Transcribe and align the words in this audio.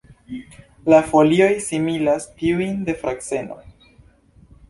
La 0.93 0.99
folioj 1.09 1.49
similas 1.65 2.25
tiujn 2.41 2.81
de 2.87 2.97
frakseno. 3.03 3.59